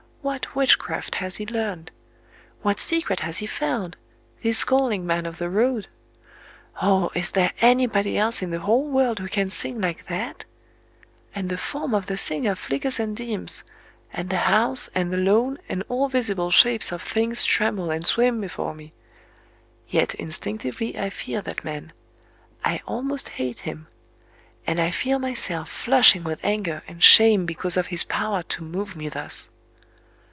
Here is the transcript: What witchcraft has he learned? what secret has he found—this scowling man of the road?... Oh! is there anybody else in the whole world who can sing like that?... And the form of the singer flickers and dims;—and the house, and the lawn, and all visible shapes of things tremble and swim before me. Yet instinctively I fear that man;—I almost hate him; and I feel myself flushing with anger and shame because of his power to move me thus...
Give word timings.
What 0.23 0.53
witchcraft 0.55 1.15
has 1.15 1.37
he 1.37 1.47
learned? 1.47 1.89
what 2.61 2.79
secret 2.79 3.21
has 3.21 3.39
he 3.39 3.47
found—this 3.47 4.59
scowling 4.59 5.03
man 5.07 5.25
of 5.25 5.39
the 5.39 5.49
road?... 5.49 5.87
Oh! 6.79 7.09
is 7.15 7.31
there 7.31 7.53
anybody 7.59 8.19
else 8.19 8.43
in 8.43 8.51
the 8.51 8.59
whole 8.59 8.87
world 8.87 9.17
who 9.17 9.27
can 9.27 9.49
sing 9.49 9.81
like 9.81 10.05
that?... 10.09 10.45
And 11.33 11.49
the 11.49 11.57
form 11.57 11.95
of 11.95 12.05
the 12.05 12.17
singer 12.17 12.53
flickers 12.53 12.99
and 12.99 13.17
dims;—and 13.17 14.29
the 14.29 14.37
house, 14.37 14.91
and 14.93 15.11
the 15.11 15.17
lawn, 15.17 15.57
and 15.67 15.81
all 15.89 16.07
visible 16.07 16.51
shapes 16.51 16.91
of 16.91 17.01
things 17.01 17.43
tremble 17.43 17.89
and 17.89 18.05
swim 18.05 18.39
before 18.39 18.75
me. 18.75 18.93
Yet 19.89 20.13
instinctively 20.13 20.99
I 20.99 21.09
fear 21.09 21.41
that 21.41 21.63
man;—I 21.63 22.79
almost 22.85 23.27
hate 23.29 23.61
him; 23.61 23.87
and 24.67 24.79
I 24.79 24.91
feel 24.91 25.17
myself 25.17 25.67
flushing 25.67 26.23
with 26.23 26.37
anger 26.43 26.83
and 26.87 27.01
shame 27.01 27.47
because 27.47 27.75
of 27.75 27.87
his 27.87 28.03
power 28.03 28.43
to 28.43 28.63
move 28.63 28.95
me 28.95 29.09
thus... 29.09 29.49